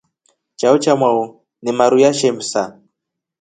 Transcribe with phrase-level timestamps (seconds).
[0.55, 1.11] Chao chamo
[1.61, 2.61] ni maru ya shemsa.